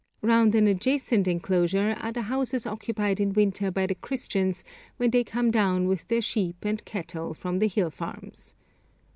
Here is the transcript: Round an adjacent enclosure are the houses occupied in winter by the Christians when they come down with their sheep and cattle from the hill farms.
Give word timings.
Round 0.23 0.55
an 0.55 0.65
adjacent 0.65 1.27
enclosure 1.27 1.95
are 1.99 2.11
the 2.11 2.23
houses 2.23 2.65
occupied 2.65 3.19
in 3.19 3.33
winter 3.33 3.69
by 3.69 3.85
the 3.85 3.93
Christians 3.93 4.63
when 4.97 5.11
they 5.11 5.23
come 5.23 5.51
down 5.51 5.87
with 5.87 6.07
their 6.07 6.23
sheep 6.23 6.55
and 6.63 6.83
cattle 6.85 7.35
from 7.35 7.59
the 7.59 7.67
hill 7.67 7.91
farms. 7.91 8.55